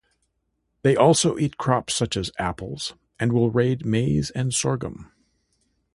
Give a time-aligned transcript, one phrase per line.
[0.81, 5.11] They also eat crops such as apples, and will raid maize and sorghum.